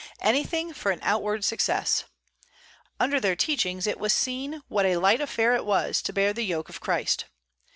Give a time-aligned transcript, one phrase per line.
[0.21, 2.05] Anything for an outward success.
[2.99, 6.41] Under their teachings it was seen what a light affair it was to bear the
[6.41, 7.25] yoke of Christ.